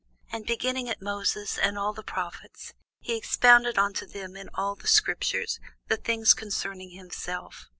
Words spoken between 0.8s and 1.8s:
at Moses and